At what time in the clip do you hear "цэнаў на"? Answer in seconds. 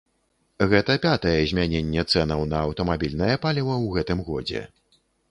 2.13-2.57